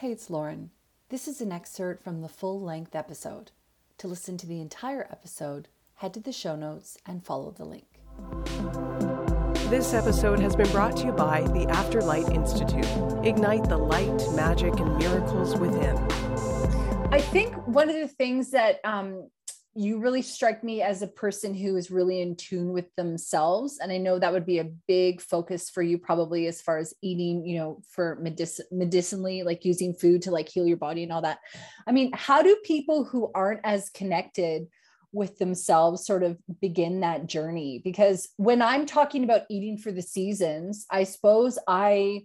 Hey, 0.00 0.12
it's 0.12 0.30
Lauren. 0.30 0.70
This 1.10 1.28
is 1.28 1.42
an 1.42 1.52
excerpt 1.52 2.02
from 2.02 2.22
the 2.22 2.28
full 2.30 2.58
length 2.58 2.94
episode. 2.94 3.50
To 3.98 4.08
listen 4.08 4.38
to 4.38 4.46
the 4.46 4.58
entire 4.58 5.06
episode, 5.12 5.68
head 5.96 6.14
to 6.14 6.20
the 6.20 6.32
show 6.32 6.56
notes 6.56 6.96
and 7.04 7.22
follow 7.22 7.50
the 7.50 7.66
link. 7.66 8.00
This 9.68 9.92
episode 9.92 10.40
has 10.40 10.56
been 10.56 10.70
brought 10.70 10.96
to 10.96 11.04
you 11.08 11.12
by 11.12 11.42
the 11.42 11.66
Afterlight 11.66 12.34
Institute. 12.34 12.86
Ignite 13.26 13.68
the 13.68 13.76
light, 13.76 14.24
magic, 14.34 14.80
and 14.80 14.96
miracles 14.96 15.58
within. 15.58 15.98
I 17.12 17.20
think 17.20 17.54
one 17.66 17.90
of 17.90 17.96
the 17.96 18.08
things 18.08 18.52
that 18.52 18.80
um, 18.84 19.28
you 19.74 20.00
really 20.00 20.22
strike 20.22 20.64
me 20.64 20.82
as 20.82 21.00
a 21.00 21.06
person 21.06 21.54
who 21.54 21.76
is 21.76 21.92
really 21.92 22.20
in 22.20 22.34
tune 22.34 22.72
with 22.72 22.92
themselves. 22.96 23.78
And 23.80 23.92
i 23.92 23.98
know 23.98 24.18
that 24.18 24.32
would 24.32 24.46
be 24.46 24.58
a 24.58 24.70
big 24.88 25.20
focus 25.20 25.70
for 25.70 25.82
you 25.82 25.96
probably 25.98 26.46
as 26.46 26.60
far 26.60 26.78
as 26.78 26.94
eating 27.02 27.46
you 27.46 27.58
know 27.58 27.80
for 27.88 28.18
medic- 28.20 28.66
medicinally 28.72 29.42
like 29.42 29.64
using 29.64 29.94
food 29.94 30.22
to 30.22 30.30
like 30.30 30.48
heal 30.48 30.66
your 30.66 30.76
body 30.76 31.02
and 31.02 31.12
all 31.12 31.22
that. 31.22 31.38
I 31.86 31.92
mean 31.92 32.10
how 32.14 32.42
do 32.42 32.56
people 32.64 33.04
who 33.04 33.30
aren't 33.34 33.60
as 33.64 33.90
connected 33.90 34.66
with 35.12 35.38
themselves 35.38 36.06
sort 36.06 36.22
of 36.22 36.38
begin 36.60 37.00
that 37.00 37.26
journey? 37.26 37.80
Because 37.84 38.28
when 38.36 38.62
i'm 38.62 38.86
talking 38.86 39.22
about 39.24 39.42
eating 39.50 39.78
for 39.78 39.92
the 39.92 40.02
seasons 40.02 40.86
i 40.90 41.04
suppose 41.04 41.58
i 41.68 42.22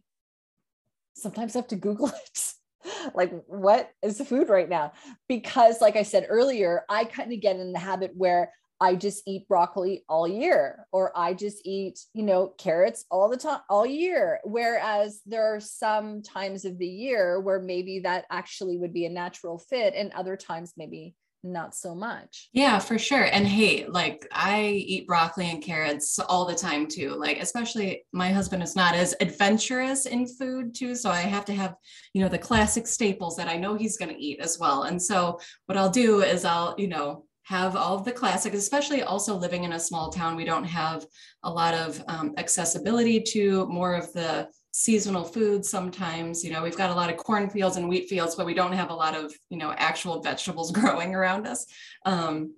sometimes 1.14 1.54
have 1.54 1.68
to 1.68 1.76
google 1.76 2.08
it 2.26 2.54
like 3.14 3.32
what 3.48 3.90
is 4.02 4.18
the 4.18 4.26
food 4.26 4.50
right 4.50 4.70
now? 4.70 4.94
Because 5.28 5.82
like 5.82 5.96
i 5.96 6.04
said 6.04 6.26
earlier 6.30 6.84
i 6.90 7.06
kind 7.06 7.32
of 7.32 7.40
get 7.40 7.58
in 7.58 7.74
the 7.74 7.80
habit 7.80 8.12
where 8.16 8.52
i 8.80 8.96
just 8.96 9.24
eat 9.26 9.48
broccoli 9.48 10.04
all 10.10 10.28
year 10.28 10.86
or 10.92 11.12
i 11.18 11.34
just 11.34 11.62
eat 11.66 12.00
you 12.14 12.24
know 12.24 12.54
carrots 12.58 13.06
all 13.10 13.30
the 13.30 13.38
time 13.38 13.60
all 13.70 13.86
year. 13.86 14.40
Whereas 14.44 15.22
there 15.26 15.56
are 15.56 15.60
some 15.60 16.22
times 16.22 16.66
of 16.66 16.78
the 16.78 16.88
year 16.88 17.40
where 17.40 17.60
maybe 17.60 18.00
that 18.00 18.26
actually 18.30 18.78
would 18.78 18.94
be 18.94 19.06
a 19.06 19.10
natural 19.10 19.58
fit 19.58 19.94
and 19.96 20.12
other 20.14 20.36
times 20.36 20.74
maybe 20.78 21.16
not 21.46 21.76
so 21.76 21.96
much. 21.96 22.50
Yeah, 22.52 22.80
for 22.80 22.98
sure. 22.98 23.24
And 23.24 23.48
hey, 23.48 23.86
like 23.88 24.28
I 24.32 24.64
eat 24.64 25.08
broccoli 25.08 25.50
and 25.50 25.64
carrots 25.64 26.20
all 26.20 26.46
the 26.46 26.56
time 26.56 26.88
too. 26.88 27.16
Like, 27.16 27.40
especially 27.40 28.04
my 28.12 28.32
husband 28.32 28.64
is 28.64 28.76
not 28.76 28.96
as 28.96 29.16
adventurous 29.22 30.06
in 30.06 30.28
food 30.28 30.76
too. 30.76 30.96
So 30.96 31.10
I 31.10 31.22
have 31.22 31.46
to 31.46 31.54
have, 31.54 31.76
you 32.14 32.22
know, 32.22 32.30
the 32.30 32.38
classic 32.38 32.88
staples 32.88 33.38
that 33.38 33.48
I 33.48 33.58
know 33.58 33.76
he's 33.76 33.98
going 33.98 34.14
to 34.14 34.22
eat 34.22 34.40
as 34.40 34.58
well. 34.60 34.84
And 34.84 35.02
so 35.02 35.40
what 35.68 35.78
I'll 35.78 35.90
do 35.90 36.22
is 36.22 36.44
I'll, 36.44 36.76
you 36.78 36.88
know, 36.88 37.26
have 37.44 37.76
all 37.76 37.96
of 37.96 38.06
the 38.06 38.12
classics, 38.12 38.58
especially 38.58 39.04
also 39.04 39.36
living 39.36 39.64
in 39.64 39.74
a 39.74 39.80
small 39.80 40.10
town. 40.10 40.36
We 40.36 40.46
don't 40.46 40.64
have 40.64 41.06
a 41.44 41.50
lot 41.50 41.76
of 41.76 42.04
um, 42.08 42.34
accessibility 42.38 43.22
to 43.22 43.68
more 43.68 43.94
of 43.94 44.12
the 44.14 44.48
seasonal 44.78 45.24
foods 45.24 45.70
sometimes 45.70 46.44
you 46.44 46.52
know 46.52 46.62
we've 46.62 46.76
got 46.76 46.90
a 46.90 46.94
lot 46.94 47.10
of 47.10 47.16
cornfields 47.16 47.78
and 47.78 47.88
wheat 47.88 48.10
fields 48.10 48.36
but 48.36 48.46
we 48.46 48.54
don't 48.54 48.74
have 48.74 48.90
a 48.90 48.94
lot 48.94 49.16
of 49.16 49.34
you 49.50 49.58
know 49.58 49.74
actual 49.78 50.22
vegetables 50.22 50.70
growing 50.80 51.16
around 51.16 51.48
us. 51.48 51.66
Um, 52.06 52.56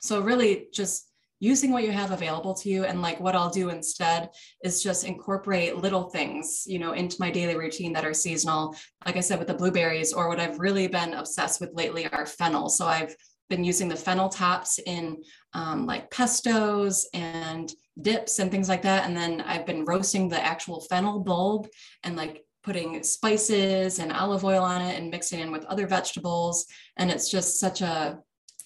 so 0.00 0.20
really 0.20 0.68
just 0.72 1.10
using 1.40 1.72
what 1.72 1.82
you 1.82 1.90
have 1.90 2.12
available 2.12 2.54
to 2.54 2.68
you 2.68 2.84
and 2.84 3.02
like 3.02 3.18
what 3.18 3.34
i'll 3.34 3.50
do 3.50 3.70
instead 3.70 4.30
is 4.62 4.80
just 4.80 5.04
incorporate 5.04 5.76
little 5.76 6.04
things 6.08 6.62
you 6.66 6.78
know 6.78 6.92
into 6.92 7.16
my 7.18 7.32
daily 7.32 7.56
routine 7.56 7.92
that 7.92 8.04
are 8.04 8.14
seasonal. 8.14 8.76
Like 9.04 9.16
i 9.16 9.20
said 9.20 9.40
with 9.40 9.48
the 9.48 9.54
blueberries 9.54 10.12
or 10.12 10.28
what 10.28 10.38
i've 10.38 10.60
really 10.60 10.86
been 10.86 11.14
obsessed 11.14 11.60
with 11.60 11.74
lately 11.74 12.06
are 12.06 12.26
fennel. 12.26 12.68
So 12.68 12.86
i've 12.86 13.16
been 13.50 13.64
using 13.64 13.88
the 13.88 13.96
fennel 13.96 14.28
tops 14.28 14.78
in 14.86 15.20
um, 15.52 15.84
like 15.84 16.10
pestos 16.10 17.06
and 17.12 17.72
dips 18.00 18.38
and 18.38 18.50
things 18.50 18.68
like 18.68 18.82
that. 18.82 19.06
And 19.06 19.16
then 19.16 19.40
I've 19.40 19.66
been 19.66 19.84
roasting 19.84 20.28
the 20.28 20.44
actual 20.44 20.80
fennel 20.80 21.20
bulb 21.20 21.68
and 22.02 22.16
like 22.16 22.44
putting 22.62 23.02
spices 23.02 23.98
and 23.98 24.12
olive 24.12 24.44
oil 24.44 24.62
on 24.62 24.82
it 24.82 24.98
and 24.98 25.10
mixing 25.10 25.40
in 25.40 25.52
with 25.52 25.64
other 25.66 25.86
vegetables. 25.86 26.66
And 26.96 27.10
it's 27.10 27.30
just 27.30 27.60
such 27.60 27.80
a, 27.80 28.18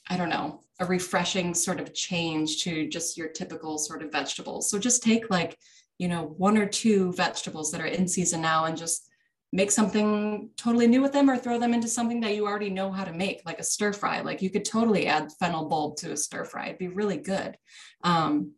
I 0.09 0.17
don't 0.17 0.31
know, 0.31 0.63
a 0.81 0.87
refreshing 0.87 1.55
sort 1.55 1.81
of 1.81 1.93
change 1.95 2.63
to 2.65 2.89
just 2.89 3.19
your 3.19 3.29
typical 3.29 3.77
sort 3.79 4.03
of 4.03 4.11
vegetables. 4.11 4.71
So 4.71 4.79
just 4.79 5.03
take 5.03 5.31
like, 5.31 5.57
you 5.99 6.09
know, 6.09 6.35
one 6.39 6.57
or 6.57 6.67
two 6.67 7.13
vegetables 7.13 7.71
that 7.71 7.81
are 7.83 7.87
in 7.87 8.09
season 8.09 8.41
now 8.41 8.65
and 8.65 8.77
just 8.77 9.07
make 9.53 9.71
something 9.71 10.49
totally 10.57 10.87
new 10.87 11.03
with 11.03 11.13
them 11.13 11.29
or 11.29 11.37
throw 11.37 11.59
them 11.59 11.75
into 11.75 11.89
something 11.89 12.21
that 12.21 12.35
you 12.35 12.47
already 12.47 12.71
know 12.71 12.91
how 12.91 13.05
to 13.05 13.13
make, 13.13 13.43
like 13.45 13.59
a 13.59 13.65
stir 13.65 13.93
fry. 13.93 14.21
Like 14.21 14.41
you 14.41 14.49
could 14.49 14.65
totally 14.65 15.09
add 15.09 15.33
fennel 15.39 15.69
bulb 15.69 15.97
to 15.97 16.13
a 16.13 16.17
stir 16.17 16.45
fry. 16.45 16.67
It'd 16.67 16.79
be 16.79 16.89
really 16.89 17.19
good. 17.19 17.57
Um, 18.03 18.53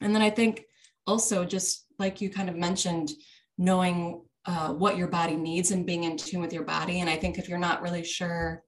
and 0.00 0.14
then 0.14 0.22
I 0.22 0.30
think 0.30 0.64
also 1.06 1.44
just 1.44 1.86
like 1.98 2.20
you 2.20 2.30
kind 2.30 2.48
of 2.48 2.56
mentioned, 2.56 3.10
knowing 3.58 4.22
uh, 4.44 4.72
what 4.72 4.96
your 4.96 5.08
body 5.08 5.36
needs 5.36 5.70
and 5.70 5.86
being 5.86 6.04
in 6.04 6.16
tune 6.16 6.40
with 6.40 6.52
your 6.52 6.64
body. 6.64 7.00
And 7.00 7.10
I 7.10 7.16
think 7.16 7.38
if 7.38 7.48
you're 7.48 7.58
not 7.58 7.82
really 7.82 8.04
sure 8.04 8.62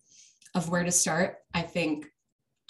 of 0.54 0.68
where 0.68 0.84
to 0.84 0.90
start, 0.90 1.36
I 1.54 1.62
think 1.62 2.06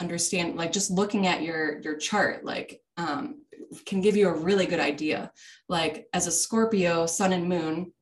understand 0.01 0.57
like 0.57 0.73
just 0.73 0.91
looking 0.91 1.27
at 1.27 1.43
your 1.43 1.81
your 1.81 1.97
chart 1.97 2.45
like 2.45 2.81
um, 2.97 3.43
can 3.85 4.01
give 4.01 4.17
you 4.17 4.29
a 4.29 4.39
really 4.39 4.67
good 4.67 4.81
idea. 4.81 5.33
Like 5.69 6.07
as 6.13 6.27
a 6.27 6.33
Scorpio, 6.33 7.07
sun 7.07 7.33
and 7.33 7.49
moon, 7.49 7.93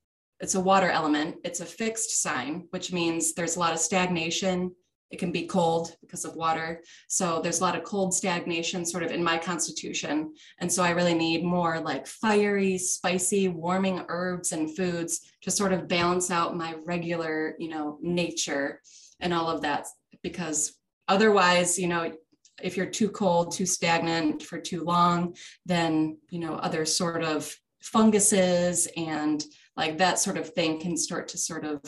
it's 0.41 0.55
a 0.55 0.61
water 0.61 0.91
element. 0.91 1.37
It's 1.45 1.61
a 1.61 1.67
fixed 1.67 2.23
sign, 2.23 2.67
which 2.71 2.93
means 2.93 3.33
there's 3.33 3.57
a 3.57 3.61
lot 3.61 3.73
of 3.73 3.79
stagnation. 3.79 4.75
It 5.11 5.19
can 5.19 5.31
be 5.31 5.47
cold 5.47 5.95
because 6.01 6.25
of 6.25 6.35
water. 6.35 6.83
So 7.09 7.41
there's 7.41 7.61
a 7.61 7.63
lot 7.63 7.77
of 7.77 7.85
cold 7.85 8.13
stagnation 8.13 8.85
sort 8.85 9.05
of 9.05 9.13
in 9.13 9.23
my 9.23 9.39
constitution. 9.39 10.35
And 10.59 10.73
so 10.73 10.83
I 10.83 10.91
really 10.91 11.15
need 11.15 11.45
more 11.45 11.81
like 11.81 12.07
fiery, 12.07 12.77
spicy, 12.79 13.49
warming 13.49 14.05
herbs 14.09 14.53
and 14.53 14.77
foods 14.77 15.33
to 15.43 15.51
sort 15.51 15.73
of 15.73 15.89
balance 15.89 16.31
out 16.31 16.57
my 16.57 16.75
regular, 16.85 17.55
you 17.59 17.69
know, 17.69 17.99
nature 18.03 18.81
and 19.21 19.33
all 19.33 19.49
of 19.49 19.63
that. 19.63 19.87
Because 20.23 20.75
otherwise, 21.07 21.79
you 21.79 21.87
know, 21.87 22.13
if 22.61 22.77
you're 22.77 22.87
too 22.87 23.11
cold, 23.11 23.53
too 23.53 23.67
stagnant 23.67 24.43
for 24.43 24.59
too 24.59 24.83
long, 24.83 25.37
then, 25.67 26.19
you 26.31 26.41
know, 26.41 26.55
other 26.55 26.85
sort 26.85 27.23
of 27.23 27.55
funguses 27.81 28.89
and 28.97 29.45
like 29.77 29.99
that 29.99 30.19
sort 30.19 30.37
of 30.37 30.49
thing 30.51 30.81
can 30.81 30.97
start 30.97 31.29
to 31.29 31.39
sort 31.39 31.65
of 31.65 31.81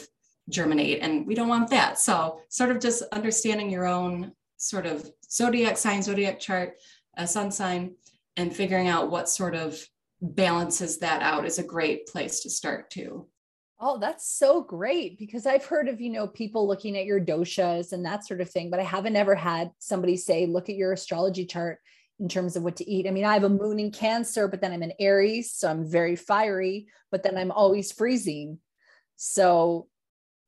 germinate 0.49 1.01
and 1.03 1.27
we 1.27 1.35
don't 1.35 1.49
want 1.49 1.69
that 1.71 1.99
so 1.99 2.41
sort 2.49 2.71
of 2.71 2.81
just 2.81 3.03
understanding 3.13 3.71
your 3.71 3.87
own 3.87 4.33
sort 4.57 4.87
of 4.87 5.11
zodiac 5.31 5.77
sign 5.77 6.03
zodiac 6.03 6.41
chart 6.41 6.75
a 7.17 7.27
sun 7.27 7.51
sign 7.51 7.95
and 8.37 8.55
figuring 8.55 8.89
out 8.89 9.11
what 9.11 9.29
sort 9.29 9.55
of 9.55 9.79
balances 10.21 10.99
that 10.99 11.23
out 11.23 11.45
is 11.45 11.59
a 11.59 11.63
great 11.63 12.07
place 12.07 12.41
to 12.41 12.51
start 12.51 12.91
too 12.91 13.27
Oh, 13.81 13.97
that's 13.97 14.29
so 14.29 14.61
great 14.61 15.21
because 15.21 15.47
I've 15.47 15.65
heard 15.65 15.89
of, 15.89 16.01
you 16.01 16.11
know, 16.11 16.27
people 16.27 16.67
looking 16.67 16.97
at 16.99 17.05
your 17.05 17.21
doshas 17.21 17.93
and 17.93 18.05
that 18.05 18.27
sort 18.27 18.41
of 18.41 18.51
thing, 18.51 18.71
but 18.71 18.81
I 18.81 18.83
haven't 18.83 19.15
ever 19.15 19.37
had 19.37 19.71
somebody 19.79 20.17
say, 20.17 20.47
look 20.47 20.69
at 20.69 20.75
your 20.75 20.93
astrology 20.93 21.47
chart 21.47 21.79
in 22.19 22.29
terms 22.29 22.57
of 22.57 22.65
what 22.65 22.75
to 22.77 22.91
eat. 22.91 23.07
I 23.07 23.13
mean, 23.13 23.25
I 23.25 23.35
have 23.35 23.45
a 23.45 23.49
moon 23.49 23.79
in 23.79 23.93
Cancer, 23.93 24.49
but 24.49 24.61
then 24.61 24.73
I'm 24.73 24.83
in 24.83 24.93
Aries, 24.99 25.53
so 25.53 25.71
I'm 25.71 25.89
very 25.89 26.17
fiery, 26.17 26.89
but 27.13 27.23
then 27.23 27.39
I'm 27.39 27.53
always 27.53 27.93
freezing. 27.93 28.59
So, 29.15 29.87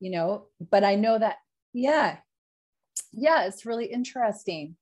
you 0.01 0.11
know, 0.11 0.47
but 0.69 0.83
I 0.83 0.95
know 0.95 1.17
that, 1.17 1.37
yeah, 1.71 2.17
yeah, 3.13 3.43
it's 3.43 3.65
really 3.65 3.85
interesting. 3.85 4.75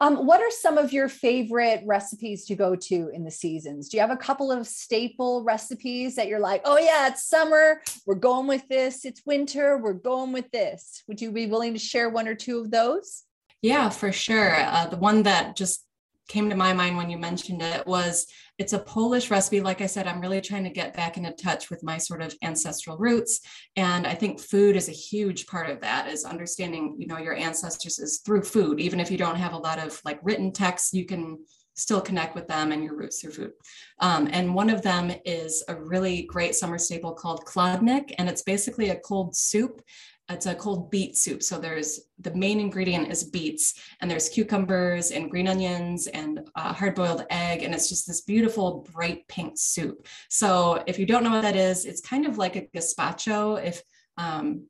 Um, 0.00 0.24
what 0.24 0.40
are 0.40 0.50
some 0.50 0.78
of 0.78 0.92
your 0.92 1.08
favorite 1.08 1.82
recipes 1.84 2.46
to 2.46 2.54
go 2.54 2.76
to 2.76 3.10
in 3.12 3.24
the 3.24 3.30
seasons? 3.30 3.88
Do 3.88 3.96
you 3.96 4.00
have 4.00 4.12
a 4.12 4.16
couple 4.16 4.52
of 4.52 4.68
staple 4.68 5.42
recipes 5.42 6.14
that 6.14 6.28
you're 6.28 6.38
like, 6.38 6.62
oh, 6.64 6.78
yeah, 6.78 7.08
it's 7.08 7.28
summer, 7.28 7.82
we're 8.06 8.14
going 8.14 8.46
with 8.46 8.66
this. 8.68 9.04
It's 9.04 9.22
winter, 9.26 9.76
we're 9.76 9.94
going 9.94 10.32
with 10.32 10.48
this. 10.52 11.02
Would 11.08 11.20
you 11.20 11.32
be 11.32 11.46
willing 11.46 11.72
to 11.72 11.78
share 11.80 12.08
one 12.08 12.28
or 12.28 12.36
two 12.36 12.60
of 12.60 12.70
those? 12.70 13.24
Yeah, 13.60 13.88
for 13.88 14.12
sure. 14.12 14.54
Uh, 14.54 14.86
the 14.86 14.96
one 14.96 15.24
that 15.24 15.56
just 15.56 15.84
came 16.28 16.48
to 16.50 16.56
my 16.56 16.72
mind 16.72 16.96
when 16.96 17.10
you 17.10 17.18
mentioned 17.18 17.62
it 17.62 17.86
was 17.86 18.26
it's 18.58 18.72
a 18.72 18.78
Polish 18.78 19.30
recipe. 19.30 19.60
Like 19.60 19.80
I 19.80 19.86
said, 19.86 20.06
I'm 20.06 20.20
really 20.20 20.40
trying 20.40 20.64
to 20.64 20.70
get 20.70 20.94
back 20.94 21.16
into 21.16 21.32
touch 21.32 21.70
with 21.70 21.82
my 21.82 21.96
sort 21.96 22.22
of 22.22 22.34
ancestral 22.42 22.98
roots. 22.98 23.40
And 23.76 24.06
I 24.06 24.14
think 24.14 24.40
food 24.40 24.76
is 24.76 24.88
a 24.88 24.92
huge 24.92 25.46
part 25.46 25.70
of 25.70 25.80
that 25.80 26.08
is 26.08 26.24
understanding, 26.24 26.96
you 26.98 27.06
know, 27.06 27.18
your 27.18 27.34
ancestors 27.34 27.98
is 27.98 28.18
through 28.18 28.42
food. 28.42 28.80
Even 28.80 29.00
if 29.00 29.10
you 29.10 29.18
don't 29.18 29.36
have 29.36 29.52
a 29.52 29.58
lot 29.58 29.78
of 29.78 30.00
like 30.04 30.18
written 30.22 30.52
text, 30.52 30.92
you 30.92 31.06
can 31.06 31.38
still 31.74 32.00
connect 32.00 32.34
with 32.34 32.48
them 32.48 32.72
and 32.72 32.82
your 32.82 32.96
roots 32.96 33.20
through 33.20 33.30
food. 33.30 33.52
Um, 34.00 34.28
and 34.32 34.54
one 34.54 34.68
of 34.68 34.82
them 34.82 35.12
is 35.24 35.62
a 35.68 35.76
really 35.76 36.22
great 36.22 36.56
summer 36.56 36.76
staple 36.76 37.12
called 37.12 37.44
chladnik, 37.44 38.12
and 38.18 38.28
it's 38.28 38.42
basically 38.42 38.90
a 38.90 38.98
cold 38.98 39.36
soup 39.36 39.80
it's 40.28 40.46
a 40.46 40.54
cold 40.54 40.90
beet 40.90 41.16
soup. 41.16 41.42
So 41.42 41.58
there's 41.58 42.00
the 42.20 42.34
main 42.34 42.60
ingredient 42.60 43.10
is 43.10 43.24
beets, 43.24 43.74
and 44.00 44.10
there's 44.10 44.28
cucumbers 44.28 45.10
and 45.10 45.30
green 45.30 45.48
onions 45.48 46.06
and 46.06 46.48
hard 46.56 46.94
boiled 46.94 47.24
egg, 47.30 47.62
and 47.62 47.74
it's 47.74 47.88
just 47.88 48.06
this 48.06 48.20
beautiful 48.22 48.86
bright 48.92 49.26
pink 49.28 49.54
soup. 49.56 50.06
So 50.28 50.82
if 50.86 50.98
you 50.98 51.06
don't 51.06 51.24
know 51.24 51.30
what 51.30 51.42
that 51.42 51.56
is, 51.56 51.86
it's 51.86 52.00
kind 52.00 52.26
of 52.26 52.38
like 52.38 52.56
a 52.56 52.68
gazpacho. 52.76 53.64
If 53.64 53.82
um, 54.16 54.66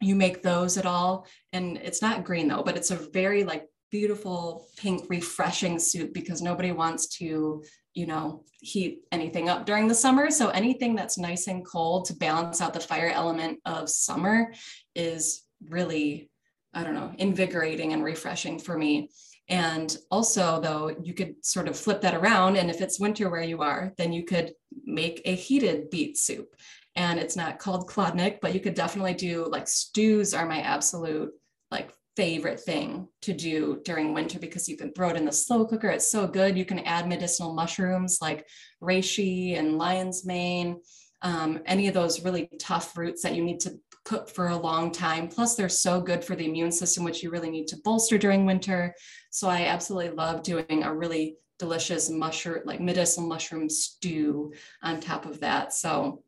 you 0.00 0.14
make 0.14 0.42
those 0.42 0.76
at 0.76 0.86
all, 0.86 1.26
and 1.52 1.76
it's 1.78 2.02
not 2.02 2.24
green 2.24 2.48
though, 2.48 2.62
but 2.62 2.76
it's 2.76 2.90
a 2.90 2.96
very 2.96 3.44
like 3.44 3.66
beautiful 3.90 4.66
pink 4.76 5.06
refreshing 5.08 5.78
soup 5.78 6.12
because 6.12 6.42
nobody 6.42 6.72
wants 6.72 7.06
to 7.06 7.62
you 7.96 8.06
know, 8.06 8.44
heat 8.60 9.00
anything 9.10 9.48
up 9.48 9.64
during 9.64 9.88
the 9.88 9.94
summer. 9.94 10.30
So 10.30 10.50
anything 10.50 10.94
that's 10.94 11.16
nice 11.16 11.46
and 11.48 11.66
cold 11.66 12.04
to 12.04 12.14
balance 12.14 12.60
out 12.60 12.74
the 12.74 12.80
fire 12.80 13.08
element 13.08 13.58
of 13.64 13.88
summer 13.88 14.52
is 14.94 15.44
really, 15.66 16.30
I 16.74 16.84
don't 16.84 16.94
know, 16.94 17.14
invigorating 17.16 17.94
and 17.94 18.04
refreshing 18.04 18.58
for 18.58 18.76
me. 18.76 19.08
And 19.48 19.96
also, 20.10 20.60
though, 20.60 20.94
you 21.02 21.14
could 21.14 21.36
sort 21.42 21.68
of 21.68 21.78
flip 21.78 22.02
that 22.02 22.14
around. 22.14 22.56
And 22.56 22.68
if 22.68 22.82
it's 22.82 23.00
winter 23.00 23.30
where 23.30 23.42
you 23.42 23.62
are, 23.62 23.94
then 23.96 24.12
you 24.12 24.24
could 24.24 24.52
make 24.84 25.22
a 25.24 25.34
heated 25.34 25.88
beet 25.88 26.18
soup. 26.18 26.54
And 26.96 27.18
it's 27.18 27.36
not 27.36 27.58
called 27.58 27.88
Chladnik, 27.88 28.40
but 28.42 28.52
you 28.52 28.60
could 28.60 28.74
definitely 28.74 29.14
do 29.14 29.46
like 29.46 29.68
stews, 29.68 30.34
are 30.34 30.46
my 30.46 30.60
absolute 30.60 31.30
like 31.70 31.92
favorite 32.16 32.60
thing 32.60 33.08
to 33.22 33.32
do 33.32 33.80
during 33.84 34.14
winter 34.14 34.38
because 34.38 34.68
you 34.68 34.76
can 34.76 34.92
throw 34.92 35.10
it 35.10 35.16
in 35.16 35.26
the 35.26 35.32
slow 35.32 35.66
cooker. 35.66 35.88
It's 35.88 36.10
so 36.10 36.26
good. 36.26 36.56
You 36.56 36.64
can 36.64 36.80
add 36.80 37.08
medicinal 37.08 37.52
mushrooms 37.52 38.18
like 38.22 38.46
reishi 38.82 39.58
and 39.58 39.76
lion's 39.76 40.24
mane, 40.24 40.80
um, 41.22 41.60
any 41.66 41.88
of 41.88 41.94
those 41.94 42.24
really 42.24 42.48
tough 42.58 42.96
roots 42.96 43.22
that 43.22 43.34
you 43.34 43.44
need 43.44 43.60
to 43.60 43.78
cook 44.04 44.28
for 44.30 44.48
a 44.48 44.56
long 44.56 44.92
time. 44.92 45.28
Plus, 45.28 45.54
they're 45.54 45.68
so 45.68 46.00
good 46.00 46.24
for 46.24 46.36
the 46.36 46.46
immune 46.46 46.72
system, 46.72 47.04
which 47.04 47.22
you 47.22 47.30
really 47.30 47.50
need 47.50 47.66
to 47.66 47.76
bolster 47.84 48.16
during 48.16 48.46
winter. 48.46 48.94
So 49.30 49.48
I 49.48 49.66
absolutely 49.66 50.10
love 50.16 50.42
doing 50.42 50.84
a 50.84 50.94
really 50.94 51.36
delicious 51.58 52.08
mushroom, 52.08 52.62
like 52.64 52.80
medicinal 52.80 53.28
mushroom 53.28 53.68
stew 53.68 54.52
on 54.82 55.00
top 55.00 55.26
of 55.26 55.40
that. 55.40 55.72
So 55.72 56.22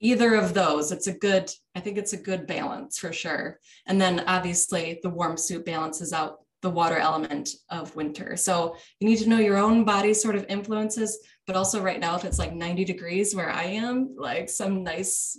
either 0.00 0.34
of 0.34 0.54
those 0.54 0.92
it's 0.92 1.06
a 1.06 1.12
good 1.12 1.50
i 1.74 1.80
think 1.80 1.98
it's 1.98 2.12
a 2.12 2.16
good 2.16 2.46
balance 2.46 2.98
for 2.98 3.12
sure. 3.12 3.58
And 3.86 4.00
then 4.00 4.24
obviously 4.26 5.00
the 5.02 5.10
warm 5.10 5.36
soup 5.36 5.64
balances 5.64 6.12
out 6.12 6.40
the 6.62 6.70
water 6.70 6.96
element 6.96 7.50
of 7.70 7.94
winter. 7.94 8.34
So 8.36 8.76
you 8.98 9.06
need 9.08 9.18
to 9.18 9.28
know 9.28 9.38
your 9.38 9.58
own 9.58 9.84
body 9.84 10.14
sort 10.14 10.36
of 10.36 10.46
influences 10.48 11.18
but 11.46 11.56
also 11.56 11.80
right 11.80 12.00
now 12.00 12.16
if 12.16 12.24
it's 12.24 12.38
like 12.38 12.52
90 12.52 12.84
degrees 12.84 13.34
where 13.34 13.50
i 13.50 13.64
am 13.64 14.14
like 14.16 14.48
some 14.48 14.82
nice 14.82 15.38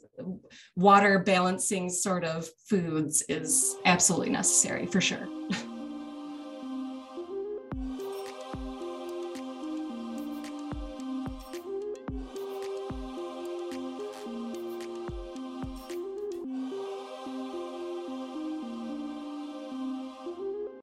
water 0.76 1.20
balancing 1.20 1.90
sort 1.90 2.24
of 2.24 2.48
foods 2.68 3.24
is 3.30 3.76
absolutely 3.86 4.30
necessary 4.30 4.86
for 4.86 5.02
sure 5.02 5.28